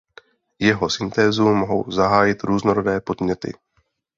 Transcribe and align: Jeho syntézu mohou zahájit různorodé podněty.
Jeho 0.59 0.89
syntézu 0.89 1.53
mohou 1.55 1.91
zahájit 1.91 2.43
různorodé 2.43 3.01
podněty. 3.01 3.53